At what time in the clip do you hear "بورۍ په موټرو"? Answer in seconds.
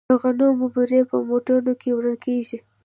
0.73-1.73